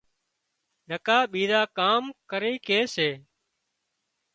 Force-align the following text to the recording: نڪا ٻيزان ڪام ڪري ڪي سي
نڪا 0.89 1.17
ٻيزان 1.31 1.65
ڪام 1.77 2.03
ڪري 2.31 2.53
ڪي 2.65 2.79
سي 2.95 3.09